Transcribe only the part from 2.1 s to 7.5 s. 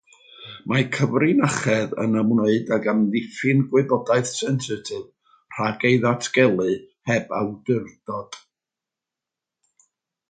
ymwneud ag amddiffyn gwybodaeth sensitif rhag ei datgelu heb